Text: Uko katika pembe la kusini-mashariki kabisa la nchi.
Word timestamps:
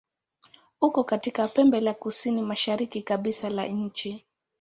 Uko 0.81 1.03
katika 1.03 1.47
pembe 1.47 1.79
la 1.79 1.93
kusini-mashariki 1.93 3.01
kabisa 3.01 3.49
la 3.49 3.67
nchi. 3.67 4.25